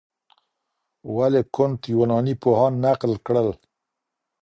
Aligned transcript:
ولي 1.15 1.41
کُنت 1.55 1.81
يوناني 1.95 2.33
پوهان 2.41 2.73
نقد 2.83 3.13
کړل؟ 3.25 3.49